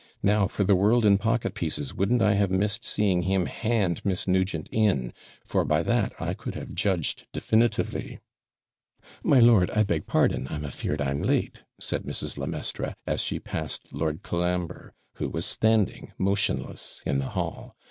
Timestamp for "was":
15.29-15.45